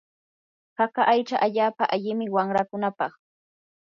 [0.79, 3.13] haka aycha allaapa allimi wanrakunapaq.